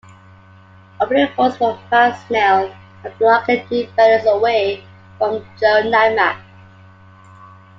Opening 0.99 1.27
holes 1.27 1.57
for 1.57 1.79
Matt 1.91 2.19
Snell 2.25 2.75
and 3.03 3.15
blocking 3.19 3.63
defenders 3.67 4.25
away 4.25 4.83
from 5.19 5.43
Joe 5.59 5.83
Namath. 5.83 6.41